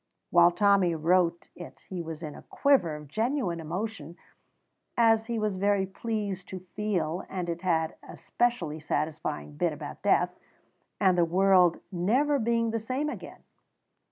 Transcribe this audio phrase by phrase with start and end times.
[0.31, 4.17] While Tommy wrote it he was in a quiver of genuine emotion,
[4.97, 10.01] as he was very pleased to feel, and it had a specially satisfying bit about
[10.01, 10.39] death,
[10.99, 13.43] and the world never being the same again.